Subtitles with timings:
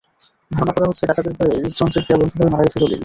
[0.51, 2.99] ধারণা করা হচ্ছে, ডাকাতের ভয়ে হৃদ্যন্ত্রের ক্রিয়া বন্ধ হয়ে মারা গেছেন জলিল।